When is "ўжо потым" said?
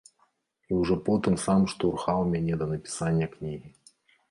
0.79-1.35